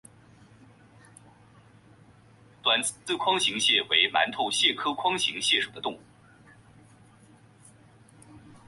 [2.63, 5.99] 短刺筐形蟹为馒头蟹科筐形蟹属的动物。